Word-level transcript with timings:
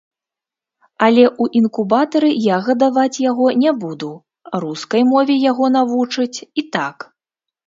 Але 1.07 1.25
ў 1.41 1.59
інкубатары 1.59 2.31
я 2.45 2.57
гадаваць 2.69 3.19
яго 3.29 3.45
не 3.65 3.71
буду, 3.85 4.11
рускай 4.65 5.01
мове 5.13 5.35
яго 5.51 5.65
навучаць 5.77 6.35
і 6.41 6.61
так. 6.79 6.97